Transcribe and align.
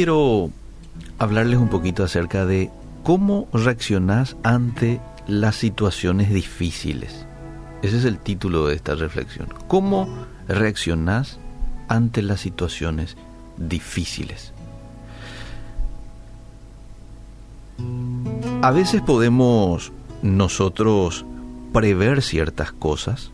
quiero 0.00 0.48
hablarles 1.18 1.58
un 1.58 1.68
poquito 1.68 2.02
acerca 2.02 2.46
de 2.46 2.70
cómo 3.02 3.48
reaccionás 3.52 4.34
ante 4.42 4.98
las 5.26 5.56
situaciones 5.56 6.32
difíciles. 6.32 7.26
Ese 7.82 7.98
es 7.98 8.06
el 8.06 8.18
título 8.18 8.66
de 8.66 8.76
esta 8.76 8.94
reflexión. 8.94 9.48
¿Cómo 9.68 10.08
reaccionás 10.48 11.38
ante 11.88 12.22
las 12.22 12.40
situaciones 12.40 13.18
difíciles? 13.58 14.54
A 18.62 18.70
veces 18.70 19.02
podemos 19.02 19.92
nosotros 20.22 21.26
prever 21.74 22.22
ciertas 22.22 22.72
cosas 22.72 23.32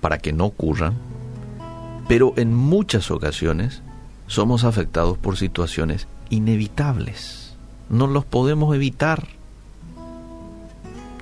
para 0.00 0.18
que 0.18 0.32
no 0.32 0.46
ocurran, 0.46 0.94
pero 2.08 2.34
en 2.36 2.52
muchas 2.52 3.12
ocasiones 3.12 3.82
somos 4.26 4.64
afectados 4.64 5.18
por 5.18 5.36
situaciones 5.36 6.06
inevitables. 6.30 7.54
No 7.88 8.06
los 8.06 8.24
podemos 8.24 8.74
evitar. 8.74 9.26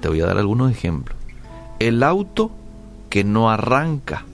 Te 0.01 0.09
voy 0.09 0.21
a 0.21 0.27
dar 0.27 0.39
algunos 0.39 0.71
ejemplos. 0.71 1.17
El 1.79 2.03
auto 2.03 2.51
que 3.11 3.25
no 3.25 3.51
arranca 3.51 4.25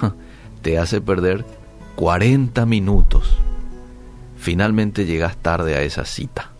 te 0.62 0.78
hace 0.78 1.00
perder 1.00 1.44
40 1.96 2.64
minutos. 2.66 3.36
Finalmente 4.36 5.04
llegas 5.04 5.36
tarde 5.36 5.76
a 5.76 5.82
esa 5.82 6.04
cita. 6.04 6.50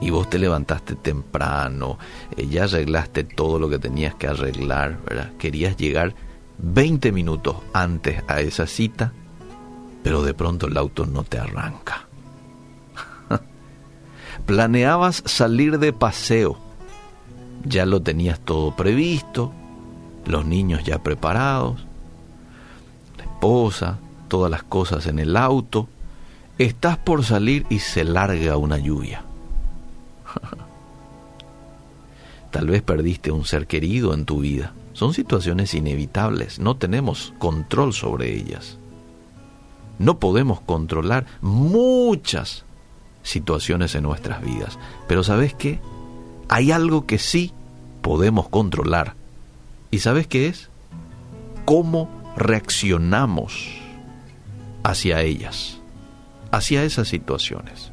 Y 0.00 0.10
vos 0.10 0.28
te 0.28 0.38
levantaste 0.38 0.94
temprano, 0.94 1.98
eh, 2.36 2.46
ya 2.48 2.64
arreglaste 2.64 3.24
todo 3.24 3.58
lo 3.58 3.68
que 3.68 3.78
tenías 3.78 4.14
que 4.14 4.26
arreglar. 4.26 4.98
Querías 5.38 5.76
llegar 5.76 6.14
20 6.58 7.12
minutos 7.12 7.56
antes 7.72 8.22
a 8.28 8.40
esa 8.40 8.66
cita, 8.66 9.12
pero 10.02 10.22
de 10.22 10.34
pronto 10.34 10.66
el 10.66 10.76
auto 10.76 11.06
no 11.06 11.24
te 11.24 11.38
arranca. 11.38 12.06
Planeabas 14.46 15.22
salir 15.26 15.78
de 15.78 15.92
paseo, 15.92 16.58
ya 17.64 17.86
lo 17.86 18.02
tenías 18.02 18.40
todo 18.40 18.74
previsto, 18.74 19.52
los 20.24 20.46
niños 20.46 20.84
ya 20.84 21.02
preparados, 21.02 21.84
la 23.18 23.24
esposa, 23.24 23.98
todas 24.28 24.50
las 24.50 24.62
cosas 24.62 25.06
en 25.06 25.18
el 25.18 25.36
auto, 25.36 25.88
estás 26.58 26.96
por 26.96 27.24
salir 27.24 27.66
y 27.68 27.80
se 27.80 28.04
larga 28.04 28.56
una 28.56 28.78
lluvia. 28.78 29.25
Tal 32.50 32.68
vez 32.68 32.82
perdiste 32.82 33.30
un 33.30 33.44
ser 33.44 33.66
querido 33.66 34.14
en 34.14 34.24
tu 34.24 34.40
vida 34.40 34.72
son 34.96 35.12
situaciones 35.12 35.74
inevitables, 35.74 36.58
no 36.58 36.78
tenemos 36.78 37.34
control 37.38 37.92
sobre 37.92 38.34
ellas. 38.34 38.78
No 39.98 40.18
podemos 40.18 40.62
controlar 40.62 41.26
muchas 41.42 42.64
situaciones 43.22 43.94
en 43.94 44.04
nuestras 44.04 44.40
vidas, 44.42 44.78
pero 45.06 45.22
¿sabes 45.22 45.52
qué? 45.52 45.80
Hay 46.48 46.72
algo 46.72 47.04
que 47.04 47.18
sí 47.18 47.52
podemos 48.00 48.48
controlar. 48.48 49.16
¿Y 49.90 49.98
sabes 49.98 50.26
qué 50.26 50.46
es? 50.46 50.70
¿Cómo 51.66 52.08
reaccionamos 52.34 53.68
hacia 54.82 55.20
ellas, 55.20 55.78
hacia 56.52 56.84
esas 56.84 57.06
situaciones? 57.06 57.92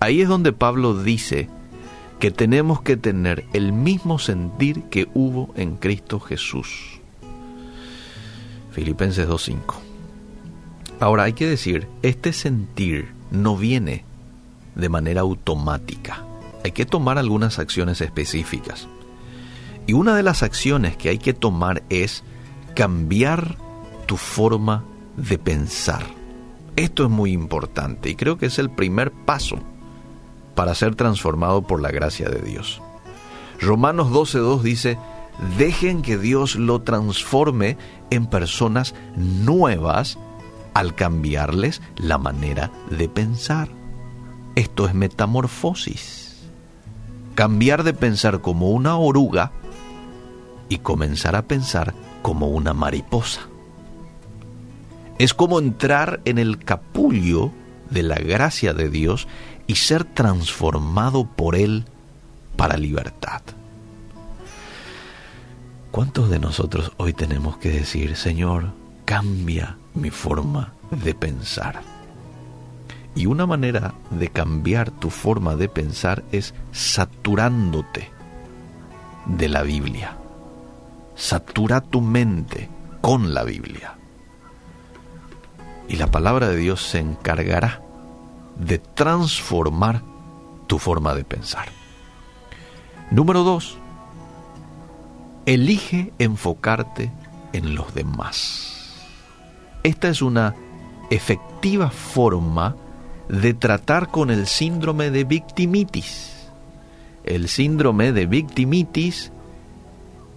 Ahí 0.00 0.22
es 0.22 0.28
donde 0.28 0.52
Pablo 0.52 1.00
dice 1.04 1.48
que 2.22 2.30
tenemos 2.30 2.80
que 2.82 2.96
tener 2.96 3.46
el 3.52 3.72
mismo 3.72 4.16
sentir 4.20 4.84
que 4.84 5.08
hubo 5.12 5.52
en 5.56 5.74
Cristo 5.74 6.20
Jesús. 6.20 7.00
Filipenses 8.70 9.28
2.5. 9.28 9.74
Ahora 11.00 11.24
hay 11.24 11.32
que 11.32 11.48
decir, 11.48 11.88
este 12.02 12.32
sentir 12.32 13.08
no 13.32 13.56
viene 13.56 14.04
de 14.76 14.88
manera 14.88 15.22
automática. 15.22 16.24
Hay 16.64 16.70
que 16.70 16.86
tomar 16.86 17.18
algunas 17.18 17.58
acciones 17.58 18.00
específicas. 18.00 18.86
Y 19.88 19.94
una 19.94 20.14
de 20.14 20.22
las 20.22 20.44
acciones 20.44 20.96
que 20.96 21.08
hay 21.08 21.18
que 21.18 21.34
tomar 21.34 21.82
es 21.90 22.22
cambiar 22.76 23.56
tu 24.06 24.16
forma 24.16 24.84
de 25.16 25.38
pensar. 25.38 26.06
Esto 26.76 27.02
es 27.02 27.10
muy 27.10 27.32
importante 27.32 28.10
y 28.10 28.14
creo 28.14 28.38
que 28.38 28.46
es 28.46 28.60
el 28.60 28.70
primer 28.70 29.10
paso 29.10 29.58
para 30.54 30.74
ser 30.74 30.94
transformado 30.94 31.62
por 31.62 31.80
la 31.80 31.90
gracia 31.90 32.28
de 32.28 32.40
Dios. 32.40 32.82
Romanos 33.60 34.08
12.2 34.08 34.60
dice, 34.62 34.98
dejen 35.56 36.02
que 36.02 36.18
Dios 36.18 36.56
lo 36.56 36.82
transforme 36.82 37.76
en 38.10 38.26
personas 38.26 38.94
nuevas 39.16 40.18
al 40.74 40.94
cambiarles 40.94 41.80
la 41.96 42.18
manera 42.18 42.70
de 42.90 43.08
pensar. 43.08 43.68
Esto 44.54 44.86
es 44.86 44.94
metamorfosis. 44.94 46.36
Cambiar 47.34 47.82
de 47.84 47.94
pensar 47.94 48.40
como 48.40 48.70
una 48.70 48.96
oruga 48.96 49.52
y 50.68 50.78
comenzar 50.78 51.36
a 51.36 51.42
pensar 51.42 51.94
como 52.20 52.48
una 52.48 52.74
mariposa. 52.74 53.40
Es 55.18 55.34
como 55.34 55.58
entrar 55.58 56.20
en 56.24 56.38
el 56.38 56.58
capullo 56.58 57.52
de 57.90 58.02
la 58.02 58.16
gracia 58.16 58.72
de 58.72 58.88
Dios 58.88 59.28
y 59.66 59.76
ser 59.76 60.04
transformado 60.04 61.24
por 61.24 61.56
Él 61.56 61.84
para 62.56 62.76
libertad. 62.76 63.42
¿Cuántos 65.90 66.30
de 66.30 66.38
nosotros 66.38 66.92
hoy 66.96 67.12
tenemos 67.12 67.58
que 67.58 67.70
decir, 67.70 68.16
Señor, 68.16 68.72
cambia 69.04 69.76
mi 69.94 70.10
forma 70.10 70.72
de 70.90 71.14
pensar? 71.14 71.82
Y 73.14 73.26
una 73.26 73.44
manera 73.44 73.92
de 74.10 74.28
cambiar 74.28 74.90
tu 74.90 75.10
forma 75.10 75.54
de 75.54 75.68
pensar 75.68 76.24
es 76.32 76.54
saturándote 76.72 78.10
de 79.26 79.48
la 79.48 79.62
Biblia. 79.62 80.16
Satura 81.14 81.82
tu 81.82 82.00
mente 82.00 82.70
con 83.02 83.34
la 83.34 83.44
Biblia. 83.44 83.98
Y 85.88 85.96
la 85.96 86.10
palabra 86.10 86.48
de 86.48 86.56
Dios 86.56 86.80
se 86.82 87.00
encargará 87.00 87.82
de 88.56 88.78
transformar 88.78 90.02
tu 90.66 90.78
forma 90.78 91.14
de 91.14 91.24
pensar. 91.24 91.68
Número 93.10 93.42
dos, 93.42 93.76
elige 95.46 96.12
enfocarte 96.18 97.12
en 97.52 97.74
los 97.74 97.94
demás. 97.94 98.96
Esta 99.82 100.08
es 100.08 100.22
una 100.22 100.54
efectiva 101.10 101.90
forma 101.90 102.76
de 103.28 103.54
tratar 103.54 104.08
con 104.08 104.30
el 104.30 104.46
síndrome 104.46 105.10
de 105.10 105.24
victimitis. 105.24 106.48
El 107.24 107.48
síndrome 107.48 108.12
de 108.12 108.26
victimitis 108.26 109.32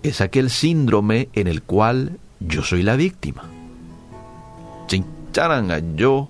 es 0.04 0.22
aquel 0.22 0.50
síndrome 0.50 1.30
en 1.34 1.48
el 1.48 1.64
cual 1.64 2.20
yo 2.40 2.64
soy 2.64 2.84
la 2.84 2.96
víctima. 2.96 3.44
Chincharanga, 4.88 5.80
yo 5.96 6.30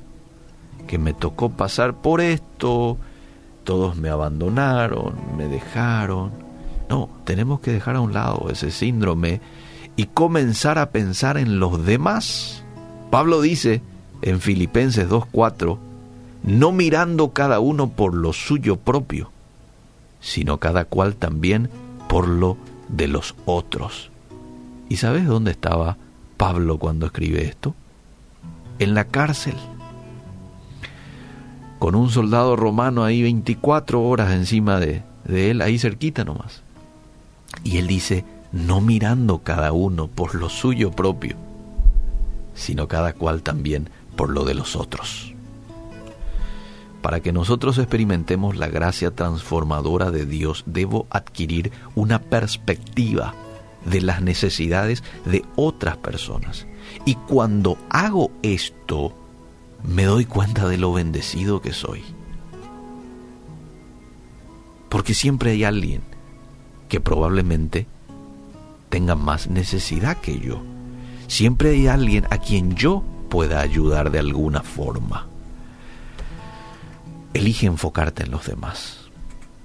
que 0.87 0.97
me 0.97 1.13
tocó 1.13 1.49
pasar 1.49 1.95
por 1.95 2.21
esto, 2.21 2.97
todos 3.63 3.95
me 3.95 4.09
abandonaron, 4.09 5.15
me 5.37 5.47
dejaron. 5.47 6.31
No, 6.89 7.09
tenemos 7.23 7.59
que 7.59 7.71
dejar 7.71 7.95
a 7.95 8.01
un 8.01 8.13
lado 8.13 8.47
ese 8.49 8.71
síndrome 8.71 9.41
y 9.95 10.05
comenzar 10.05 10.77
a 10.77 10.91
pensar 10.91 11.37
en 11.37 11.59
los 11.59 11.85
demás. 11.85 12.63
Pablo 13.09 13.41
dice 13.41 13.81
en 14.21 14.39
Filipenses 14.39 15.09
2.4, 15.09 15.77
no 16.43 16.71
mirando 16.71 17.31
cada 17.31 17.59
uno 17.59 17.89
por 17.89 18.13
lo 18.13 18.33
suyo 18.33 18.75
propio, 18.77 19.31
sino 20.21 20.59
cada 20.59 20.85
cual 20.85 21.15
también 21.15 21.69
por 22.07 22.27
lo 22.27 22.57
de 22.87 23.07
los 23.07 23.35
otros. 23.45 24.11
¿Y 24.89 24.97
sabes 24.97 25.25
dónde 25.25 25.51
estaba 25.51 25.97
Pablo 26.37 26.77
cuando 26.77 27.07
escribe 27.07 27.45
esto? 27.45 27.73
En 28.77 28.93
la 28.93 29.05
cárcel 29.05 29.55
con 31.79 31.95
un 31.95 32.09
soldado 32.09 32.55
romano 32.55 33.03
ahí 33.03 33.21
24 33.21 34.01
horas 34.01 34.33
encima 34.33 34.79
de, 34.79 35.03
de 35.25 35.51
él, 35.51 35.61
ahí 35.61 35.77
cerquita 35.77 36.23
nomás. 36.23 36.61
Y 37.63 37.77
él 37.77 37.87
dice, 37.87 38.25
no 38.51 38.81
mirando 38.81 39.39
cada 39.39 39.71
uno 39.71 40.07
por 40.07 40.35
lo 40.35 40.49
suyo 40.49 40.91
propio, 40.91 41.35
sino 42.53 42.87
cada 42.87 43.13
cual 43.13 43.41
también 43.41 43.89
por 44.15 44.29
lo 44.29 44.45
de 44.45 44.53
los 44.53 44.75
otros. 44.75 45.33
Para 47.01 47.19
que 47.19 47.31
nosotros 47.31 47.77
experimentemos 47.77 48.55
la 48.55 48.67
gracia 48.67 49.11
transformadora 49.11 50.09
de 50.09 50.25
Dios, 50.25 50.63
debo 50.65 51.05
adquirir 51.09 51.71
una 51.93 52.19
perspectiva 52.19 53.35
de 53.85 54.01
las 54.01 54.21
necesidades 54.21 55.03
de 55.25 55.45
otras 55.55 55.97
personas. 55.97 56.65
Y 57.05 57.15
cuando 57.15 57.77
hago 57.89 58.31
esto, 58.41 59.13
me 59.87 60.03
doy 60.05 60.25
cuenta 60.25 60.67
de 60.67 60.77
lo 60.77 60.93
bendecido 60.93 61.61
que 61.61 61.73
soy. 61.73 62.03
Porque 64.89 65.13
siempre 65.13 65.51
hay 65.51 65.63
alguien 65.63 66.01
que 66.89 66.99
probablemente 66.99 67.87
tenga 68.89 69.15
más 69.15 69.49
necesidad 69.49 70.17
que 70.17 70.39
yo. 70.39 70.61
Siempre 71.27 71.71
hay 71.71 71.87
alguien 71.87 72.25
a 72.29 72.37
quien 72.37 72.75
yo 72.75 73.03
pueda 73.29 73.59
ayudar 73.61 74.11
de 74.11 74.19
alguna 74.19 74.61
forma. 74.61 75.27
Elige 77.33 77.65
enfocarte 77.65 78.23
en 78.23 78.31
los 78.31 78.45
demás. 78.45 79.09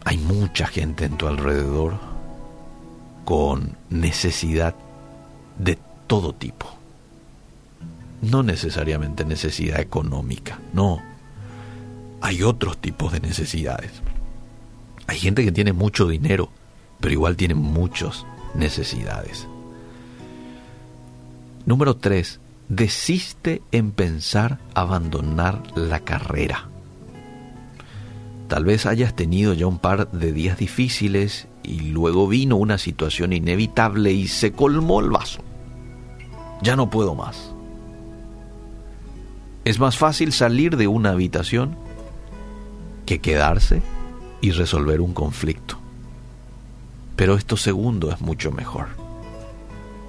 Hay 0.05 0.19
mucha 0.19 0.67
gente 0.67 1.05
en 1.05 1.17
tu 1.17 1.29
alrededor 1.29 1.95
con 3.25 3.77
necesidad 3.91 4.75
de 5.59 5.79
todo 6.07 6.33
tipo. 6.33 6.80
No 8.23 8.43
necesariamente 8.43 9.25
necesidad 9.25 9.81
económica, 9.81 10.59
no. 10.73 11.03
Hay 12.21 12.43
otros 12.43 12.79
tipos 12.79 13.13
de 13.13 13.21
necesidades. 13.21 14.03
Hay 15.07 15.19
gente 15.19 15.45
que 15.45 15.53
tiene 15.53 15.73
mucho 15.73 16.07
dinero, 16.07 16.51
pero 17.01 17.13
igual 17.13 17.37
tiene 17.37 17.55
muchas 17.55 18.27
necesidades. 18.55 19.49
Número 21.65 21.97
3. 21.97 22.41
Desiste 22.69 23.63
en 23.73 23.91
pensar 23.91 24.59
abandonar 24.75 25.63
la 25.75 26.01
carrera. 26.01 26.69
Tal 28.49 28.65
vez 28.65 28.87
hayas 28.87 29.15
tenido 29.15 29.55
ya 29.55 29.67
un 29.67 29.79
par 29.79 30.11
de 30.11 30.33
días 30.33 30.59
difíciles 30.59 31.49
y 31.63 31.81
luego 31.81 32.29
vino 32.29 32.57
una 32.57 32.79
situación 32.79 33.33
inevitable 33.33 34.13
y 34.13 34.29
se 34.29 34.53
colmó 34.53 35.01
el 35.01 35.11
vaso. 35.11 35.41
Ya 36.63 36.77
no 36.77 36.91
puedo 36.91 37.15
más. 37.15 37.55
Es 39.65 39.79
más 39.79 39.99
fácil 39.99 40.33
salir 40.33 40.77
de 40.77 40.89
una 40.89 41.11
habitación 41.11 41.77
que 43.07 43.21
quedarse 43.21 43.83
y 44.41 44.53
resolver 44.53 45.01
un 45.01 45.13
conflicto. 45.13 45.79
Pero 47.17 47.35
esto 47.35 47.57
segundo 47.57 48.11
es 48.11 48.21
mucho 48.21 48.51
mejor. 48.51 48.89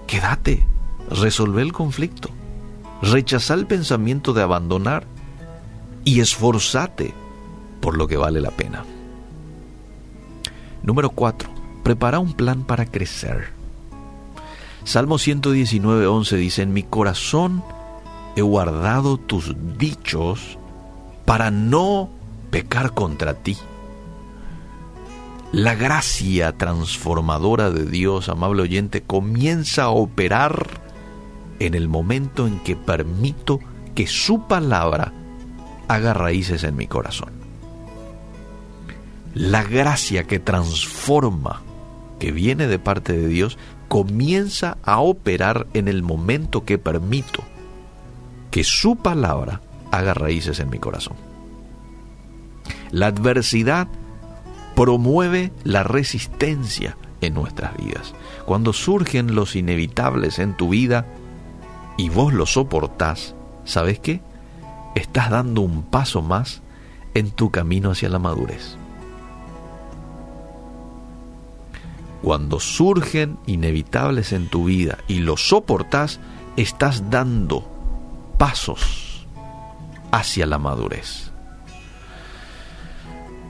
Quédate, 0.07 0.65
resolver 1.09 1.63
el 1.63 1.73
conflicto, 1.73 2.29
rechaza 3.01 3.53
el 3.53 3.67
pensamiento 3.67 4.33
de 4.33 4.41
abandonar 4.41 5.05
y 6.05 6.21
esforzate 6.21 7.13
por 7.81 7.97
lo 7.97 8.07
que 8.07 8.17
vale 8.17 8.39
la 8.39 8.51
pena. 8.51 8.85
Número 10.83 11.09
4. 11.09 11.49
Prepara 11.83 12.19
un 12.19 12.33
plan 12.33 12.63
para 12.63 12.85
crecer. 12.85 13.49
Salmo 14.83 15.17
119, 15.17 16.07
11 16.07 16.37
dice, 16.37 16.61
en 16.61 16.73
mi 16.73 16.83
corazón 16.83 17.63
he 18.35 18.41
guardado 18.41 19.17
tus 19.17 19.55
dichos 19.77 20.57
para 21.25 21.51
no 21.51 22.09
pecar 22.49 22.93
contra 22.93 23.33
ti. 23.35 23.57
La 25.51 25.75
gracia 25.75 26.57
transformadora 26.57 27.71
de 27.71 27.85
Dios, 27.85 28.29
amable 28.29 28.63
oyente, 28.63 29.01
comienza 29.01 29.83
a 29.83 29.89
operar 29.89 30.65
en 31.59 31.73
el 31.73 31.89
momento 31.89 32.47
en 32.47 32.59
que 32.59 32.75
permito 32.75 33.59
que 33.93 34.07
su 34.07 34.47
palabra 34.47 35.13
haga 35.89 36.13
raíces 36.13 36.63
en 36.63 36.77
mi 36.77 36.87
corazón. 36.87 37.31
La 39.33 39.63
gracia 39.63 40.23
que 40.25 40.39
transforma, 40.39 41.61
que 42.19 42.31
viene 42.31 42.67
de 42.67 42.79
parte 42.79 43.13
de 43.13 43.27
Dios, 43.27 43.57
comienza 43.89 44.77
a 44.83 44.99
operar 45.01 45.67
en 45.73 45.89
el 45.89 46.01
momento 46.01 46.63
que 46.63 46.77
permito 46.77 47.43
que 48.51 48.63
su 48.63 48.97
palabra 48.97 49.61
haga 49.91 50.13
raíces 50.13 50.59
en 50.59 50.69
mi 50.69 50.77
corazón. 50.77 51.15
La 52.91 53.07
adversidad 53.07 53.87
promueve 54.75 55.51
la 55.63 55.83
resistencia 55.83 56.97
en 57.21 57.33
nuestras 57.33 57.75
vidas. 57.77 58.13
Cuando 58.45 58.73
surgen 58.73 59.35
los 59.35 59.55
inevitables 59.55 60.39
en 60.39 60.55
tu 60.55 60.69
vida 60.69 61.05
y 61.97 62.09
vos 62.09 62.33
los 62.33 62.53
soportás, 62.53 63.35
¿sabes 63.63 63.99
qué? 63.99 64.21
Estás 64.95 65.29
dando 65.29 65.61
un 65.61 65.83
paso 65.83 66.21
más 66.21 66.61
en 67.13 67.31
tu 67.31 67.51
camino 67.51 67.91
hacia 67.91 68.09
la 68.09 68.19
madurez. 68.19 68.75
Cuando 72.21 72.59
surgen 72.59 73.37
inevitables 73.47 74.31
en 74.33 74.47
tu 74.47 74.65
vida 74.65 74.97
y 75.07 75.19
los 75.19 75.47
soportás, 75.47 76.19
estás 76.55 77.09
dando 77.09 77.65
pasos 78.41 79.27
hacia 80.11 80.47
la 80.47 80.57
madurez. 80.57 81.29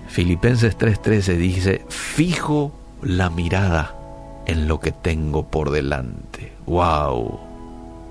Filipenses 0.09 0.77
3:13 0.77 1.37
dice, 1.37 1.85
fijo 1.87 2.77
la 3.01 3.29
mirada 3.29 3.95
en 4.45 4.67
lo 4.67 4.81
que 4.81 4.91
tengo 4.91 5.49
por 5.49 5.69
delante. 5.71 6.51
¡Wow! 6.65 7.39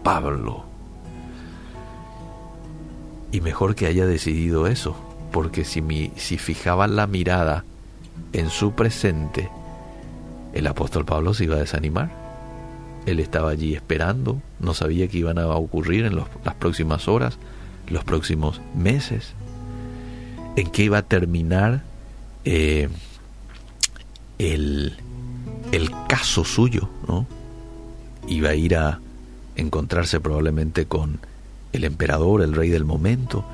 Pablo. 0.03 0.65
Y 3.31 3.43
mejor 3.43 3.75
que 3.75 3.85
haya 3.85 4.07
decidido 4.07 4.67
eso, 4.67 4.97
porque 5.33 5.67
si, 5.67 5.83
si 6.17 6.39
fijaba 6.39 6.87
la 6.87 7.07
mirada 7.07 7.63
en 8.33 8.49
su 8.49 8.73
presente, 8.73 9.51
el 10.55 10.67
apóstol 10.67 11.05
Pablo 11.05 11.35
se 11.35 11.45
iba 11.45 11.57
a 11.57 11.61
desanimar. 11.61 12.30
Él 13.07 13.21
estaba 13.21 13.51
allí 13.51 13.75
esperando, 13.75 14.41
no 14.59 14.75
sabía 14.75 15.09
qué 15.09 15.19
iban 15.19 15.39
a 15.39 15.47
ocurrir 15.49 16.05
en 16.05 16.17
las 16.17 16.55
próximas 16.59 17.09
horas, 17.09 17.39
los 17.89 18.05
próximos 18.05 18.61
meses, 18.75 19.33
en 20.57 20.71
qué 20.71 20.85
iba 20.85 20.99
a 20.99 21.03
terminar 21.03 21.83
eh, 22.45 22.89
el, 24.39 24.97
el 25.73 25.91
caso 26.09 26.45
suyo, 26.45 26.89
¿no? 27.09 27.27
Iba 28.29 28.51
a 28.51 28.55
ir 28.55 28.77
a 28.77 29.01
encontrarse 29.57 30.21
probablemente 30.21 30.87
con 30.87 31.21
el 31.73 31.85
emperador, 31.85 32.43
el 32.43 32.55
rey 32.55 32.69
del 32.69 32.85
momento, 32.85 33.45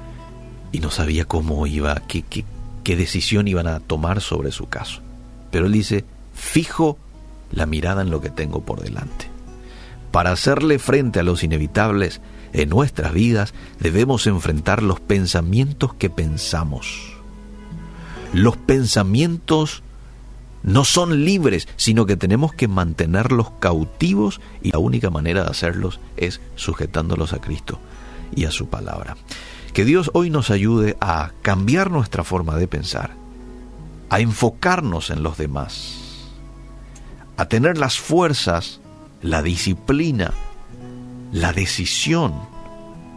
y 0.72 0.80
no 0.80 0.90
sabía 0.90 1.24
cómo 1.24 1.66
iba, 1.66 2.02
qué, 2.08 2.22
qué, 2.22 2.44
qué 2.84 2.96
decisión 2.96 3.48
iban 3.48 3.66
a 3.66 3.80
tomar 3.80 4.20
sobre 4.20 4.52
su 4.52 4.68
caso. 4.68 5.00
Pero 5.50 5.66
él 5.66 5.72
dice, 5.72 6.04
fijo 6.34 6.98
la 7.52 7.66
mirada 7.66 8.02
en 8.02 8.10
lo 8.10 8.20
que 8.20 8.30
tengo 8.30 8.62
por 8.62 8.80
delante. 8.80 9.35
Para 10.16 10.32
hacerle 10.32 10.78
frente 10.78 11.20
a 11.20 11.22
los 11.22 11.44
inevitables 11.44 12.22
en 12.54 12.70
nuestras 12.70 13.12
vidas, 13.12 13.52
debemos 13.80 14.26
enfrentar 14.26 14.82
los 14.82 14.98
pensamientos 14.98 15.92
que 15.92 16.08
pensamos 16.08 17.16
los 18.32 18.56
pensamientos 18.56 19.82
no 20.62 20.84
son 20.84 21.24
libres, 21.24 21.68
sino 21.76 22.06
que 22.06 22.16
tenemos 22.16 22.52
que 22.52 22.68
mantenerlos 22.68 23.50
cautivos 23.60 24.40
y 24.62 24.72
la 24.72 24.78
única 24.78 25.10
manera 25.10 25.44
de 25.44 25.50
hacerlos 25.50 26.00
es 26.16 26.40
sujetándolos 26.54 27.32
a 27.32 27.40
Cristo 27.40 27.78
y 28.34 28.44
a 28.44 28.50
su 28.50 28.68
palabra. 28.68 29.16
Que 29.72 29.84
Dios 29.84 30.10
hoy 30.12 30.28
nos 30.30 30.50
ayude 30.50 30.96
a 31.00 31.30
cambiar 31.42 31.90
nuestra 31.90 32.24
forma 32.24 32.56
de 32.56 32.68
pensar, 32.68 33.12
a 34.10 34.20
enfocarnos 34.20 35.10
en 35.10 35.22
los 35.22 35.38
demás, 35.38 36.26
a 37.36 37.46
tener 37.46 37.78
las 37.78 37.98
fuerzas, 37.98 38.80
la 39.22 39.42
disciplina, 39.42 40.32
la 41.32 41.52
decisión 41.52 42.34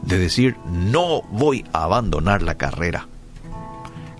de 0.01 0.17
decir 0.17 0.55
no 0.65 1.21
voy 1.23 1.65
a 1.73 1.83
abandonar 1.83 2.41
la 2.41 2.55
carrera 2.55 3.07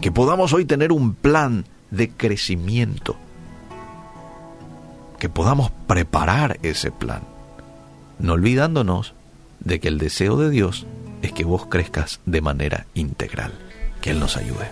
que 0.02 0.12
podamos 0.12 0.54
hoy 0.54 0.66
tener 0.66 0.92
un 0.92 1.14
plan 1.14 1.66
de 1.92 2.10
crecimiento, 2.10 3.16
que 5.18 5.30
podamos 5.30 5.72
preparar 5.88 6.60
ese 6.64 6.92
plan, 6.92 7.22
no 8.20 8.34
olvidándonos 8.34 9.14
de 9.60 9.80
que 9.80 9.90
el 9.90 9.98
deseo 9.98 10.38
de 10.38 10.50
Dios 10.50 10.86
es 11.22 11.34
que 11.34 11.44
vos 11.44 11.66
crezcas 11.66 12.22
de 12.26 12.42
manera 12.42 12.86
integral. 12.94 13.52
Que 14.02 14.12
Él 14.12 14.20
nos 14.20 14.38
ayude. 14.38 14.72